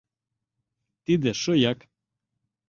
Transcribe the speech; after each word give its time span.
Тиде 1.05 1.31
шояк. 1.41 1.79